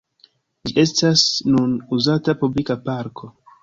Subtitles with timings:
[0.69, 3.37] Ĝi estas nun uzata publika parko.